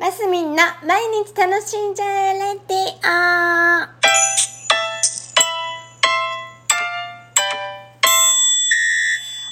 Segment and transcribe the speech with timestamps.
[0.00, 3.90] マスミンの毎日楽しんじゃえレディオ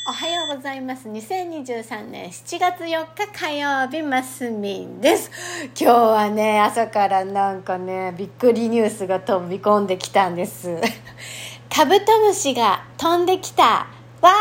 [0.08, 1.06] おはようございます。
[1.06, 5.30] 2023年7月4日火曜日マスミンです。
[5.78, 10.80] 今日はね朝からなんかねびっくりニュースが飛び込んできたんです。
[11.68, 13.86] カブトムシが飛んできた。
[14.22, 14.32] わ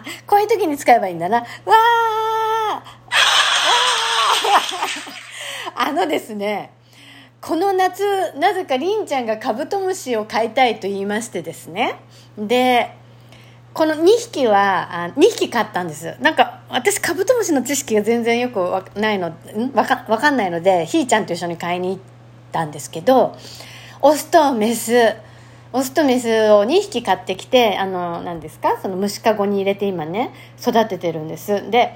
[0.00, 0.26] ー。
[0.28, 1.38] こういう時に使えばいいんだな。
[1.38, 2.27] わー。
[5.74, 6.70] あのですね
[7.40, 8.02] この夏
[8.38, 11.96] なぜかりんちゃんがカブトムシを飼いたいと言いましてですね。
[12.36, 12.90] で
[13.74, 16.16] この2匹はあ2匹飼ったんです。
[16.20, 19.32] なんか私カブトムシの知識が全然よくわないの
[19.72, 21.98] わかわかんないのでひーちゃんと一緒に買いに行っ
[22.50, 23.36] たんですけど
[24.02, 25.14] オスとメス
[25.72, 28.78] オスとメスを2匹買ってきてあの何ですか？
[28.82, 31.70] その虫かごに入れて今ね育ててるんです。
[31.70, 31.94] で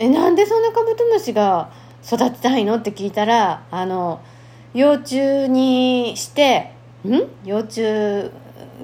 [0.00, 1.70] えなんでそんなカブトムシが
[2.04, 2.76] 育てたいの？
[2.76, 4.20] って聞いたらあの
[4.74, 6.72] 幼虫にして
[7.04, 7.22] ん？
[7.44, 8.30] 幼虫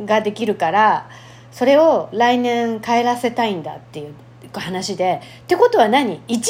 [0.05, 1.09] ができるから
[1.51, 4.15] それを来年帰らせたいんだっていう
[4.53, 5.21] 話で。
[5.43, 6.41] ってことは何？1年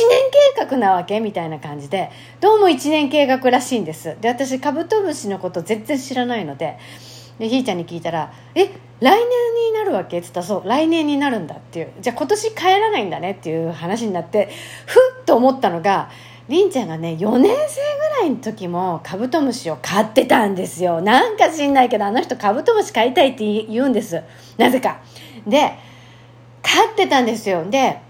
[0.57, 1.21] 計画なわけ？
[1.21, 2.11] みたいな感じで。
[2.41, 4.17] どうも1年計画らしいんです。
[4.21, 6.79] で私カブトムシのこと全然知らないので。
[7.39, 8.65] でひーちゃんに聞いたら「え？
[8.65, 8.71] 来
[9.01, 11.89] 年になるわけ?」って言ったら「そう来年になるんだ」っていう。
[12.01, 14.49] じゃあ今年帰らないんだねっていう話になって
[14.87, 16.11] ふっと思ったのが
[16.49, 21.01] りんちゃんがね4年生ぐらいの時もカブトムシを飼ってたんですよ。
[21.01, 24.23] なんか知んないけどあの人カブトムシ飼いたいって言うんです。
[24.57, 25.01] なぜか。
[25.47, 25.73] で
[26.63, 27.65] 飼ってたんですよ。
[27.69, 28.01] で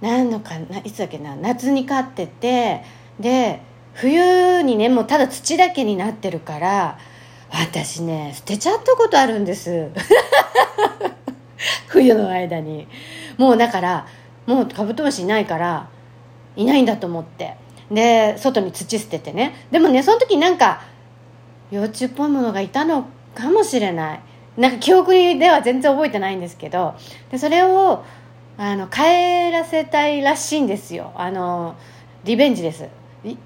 [0.00, 2.82] 何のかないつだっけな夏に飼ってて
[3.18, 3.60] で
[3.92, 6.98] 冬にねもうただ土だけになってるから
[7.50, 9.90] 私ね捨てちゃったことあるんです。
[11.88, 12.88] 冬の間に。
[13.36, 14.06] もうだから
[14.46, 15.88] もうカブトムシいないから
[16.56, 17.56] いないんだと思って。
[17.90, 19.66] で外に土捨ててね。
[19.70, 20.82] でもねその時なんか
[21.70, 24.20] 幼虫っぽいものがいたのかもしれない。
[24.56, 26.94] なんか記憶では全然覚えてないんですけど。
[27.30, 28.04] でそれを
[28.58, 31.12] あの帰らせたいらしいんですよ。
[31.16, 31.76] あの
[32.24, 32.88] リベンジです。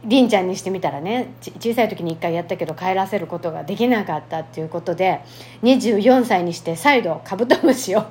[0.04, 5.20] りんちゃんにしてみたらね小さい時に1回やったけど帰らせることができなかったっていうことで
[5.62, 8.04] 24歳にして再度カブトムシを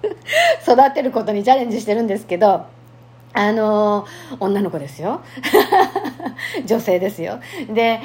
[0.62, 2.66] 育てることにチャレンジしてるんですけど
[3.34, 4.06] あの
[4.40, 5.22] 女の子ですよ。
[6.66, 7.40] 女性ですよ。
[7.72, 8.00] で、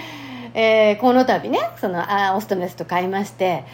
[0.54, 3.66] えー、この度ねそのあオストメスと買いまして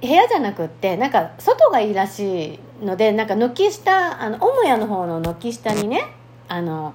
[0.00, 6.04] 部屋じゃなくってなんか外がいいらしいのでなんか軒下あの母屋の方の軒下にね
[6.46, 6.94] あの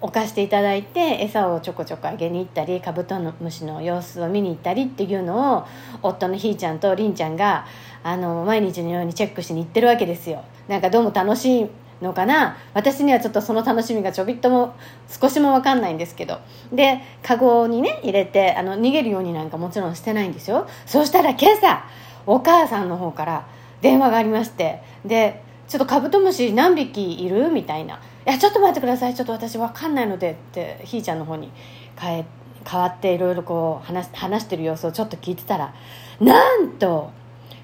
[0.00, 5.66] 置かしていただいて餌をちょこちょこあげに行ったりカブトムシの様子を見に行ったりっていうのを
[6.02, 7.66] 夫のひーちゃんとりんちゃんが
[8.02, 10.42] あの毎日のようにチェックしに行ってるわけですよ。
[10.68, 12.56] なんかどうも楽しいのかな？
[12.74, 14.74] 私にはちょっとその楽しみがちょびっとも
[15.08, 16.38] 少しも分かんないんですけど。
[16.72, 20.66] でカゴにね入れてあの逃げるようになんかもちろんしてないんですよ。
[20.86, 21.84] そしたら今朝
[22.26, 23.46] お母さんの方から
[23.80, 24.82] 電話がありまして。
[25.04, 27.48] でちょっとカブトムシ何匹いる？
[27.50, 29.14] みたいな「いやちょっと待ってください。
[29.14, 31.52] ちょっと私分かんないので」ってひーちゃんの方に
[31.96, 32.24] 変え
[32.68, 35.72] 変わっていろいろこう話話してる様子をちょっと聞いてたら
[36.20, 37.10] なんと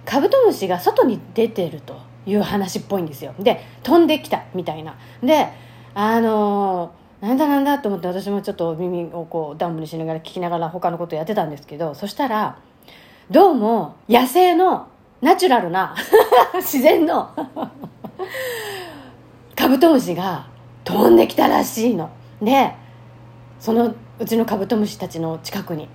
[0.05, 1.99] カブトムシが外に出てると。
[2.27, 3.35] いう話っぽいんですよ。
[3.39, 4.97] で飛んできたみたいな。
[5.23, 5.49] で
[5.95, 12.59] あのー、なんだなんだと思って私もちょっと耳をこうダンブにしながら聞きながら他のことやってたんですけどそしたら
[13.31, 14.89] どうも野生の
[15.23, 15.97] ナチュラルな
[16.57, 17.31] 自然の
[19.55, 20.47] カブトムシが
[20.85, 22.11] 飛んできたらしいの。
[22.43, 22.75] で
[23.59, 25.89] そのうちのカブトムシたちの近くに。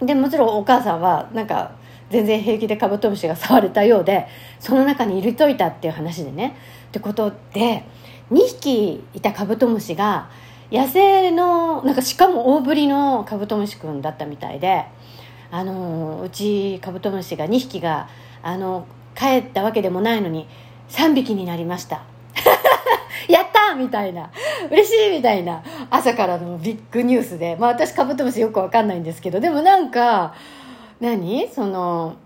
[0.00, 1.72] でもちろんお母さんはなんか
[2.10, 4.26] 全然平気でカブトムシが触れたようで
[4.60, 6.56] その中に入れといたっていう話でね。
[6.88, 7.84] ってことで
[8.30, 10.28] 2匹いたカブトムシが
[10.70, 14.84] 野生のなんかしかも大ぶりのカブトムシくんだったみたいで
[15.50, 18.08] あのうちカブトムシが2匹が
[18.42, 20.48] あの帰ったわけでもないのに
[20.88, 22.02] 3匹になりました。
[23.28, 24.30] やったみたいな。
[24.70, 25.62] 嬉しいみたいな。
[25.90, 27.56] 朝からのビッグニュースで。
[27.58, 30.34] まあ私カブトムシよくわかんないんですけどでもなんか
[31.00, 31.48] 何？
[31.48, 32.16] その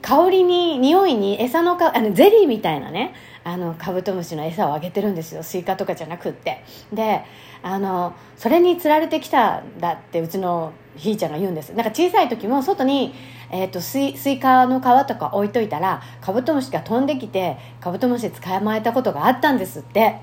[0.00, 3.14] 香りに匂いに餌のかあのゼリーみたいなね。
[3.44, 5.42] あのカブトムシの餌をあげてるんですよ。
[5.42, 6.62] スイカとかじゃなくって。
[6.92, 7.24] で
[7.62, 11.70] あのそれにつられてきたんだってうちのひーちゃんが言うんです。
[11.70, 13.14] なんか小さい時も外に、
[13.50, 20.18] えーと、スイスイカの皮とか置いといたらカブトムシが飛んできてカブトムシ捕まえたことがあったんですって。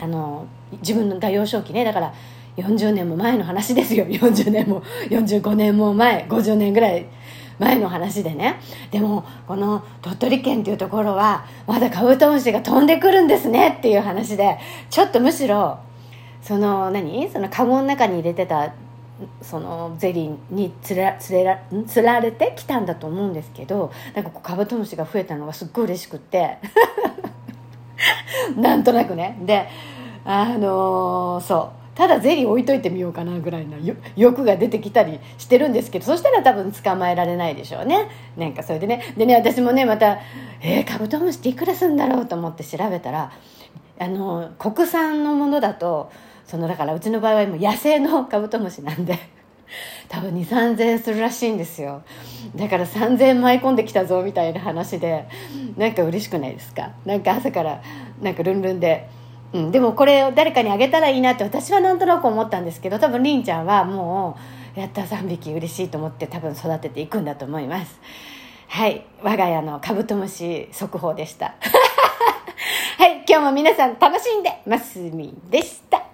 [0.00, 1.84] あの自分が幼少期ね。
[1.84, 2.12] だから
[2.56, 4.04] 40年も前の話ですよ。
[4.06, 7.06] 40年も45年も前50年ぐらい。
[7.58, 8.60] 前の話でね。
[8.90, 14.58] でもこの鳥取県っていうところはまだカブトムシが飛んでくるんですねっていう話で
[14.90, 15.78] ちょっとむしろ
[16.42, 17.30] その何？
[17.30, 18.74] そのカゴの中に入れてた
[19.42, 26.58] そのゼリーにつらつれらつられてきたんだと思うんですけどなんかこうカブトムシが増えたのがすっごい嬉しくって。
[28.56, 29.38] なんとなくね。
[29.42, 29.68] で
[30.24, 31.83] あのー、そう。
[31.94, 33.76] ただゼリー置いといてみようかなぐらいの
[34.16, 38.08] 欲が出てきたりしてるんですけどそしたら多分捕まえられないでしょうね。
[38.36, 39.14] なんかそれでね。
[39.16, 40.18] でね私もねまた
[40.60, 43.32] えー、カブトムシっていくらすんだろうと思って調べたら
[43.98, 46.10] あの国産のものだと
[46.46, 49.18] そのだからうちの場合はもう野生のカブトムシなんで
[50.08, 52.02] 多分2 3 0円するらしいんですよ。
[52.54, 55.26] だから3000円舞い込んできたぞみたいな話で
[55.76, 56.90] なんか嬉しくないですか？
[57.04, 57.82] なんか朝から
[58.20, 59.08] なんかルンルンで、
[59.54, 64.36] うん、でもこれを誰かにあげたらいいなって私はなんとなく思ったんですけど多分りんちゃんはも
[64.76, 68.00] うやった3匹嬉しいと思って多分育てていくんだと思います。
[68.66, 69.06] はい。
[69.22, 71.54] 我が家のカブトムシ速報でした。
[72.98, 73.24] はい。
[73.28, 76.13] 今日も皆さん楽しんでますみでした。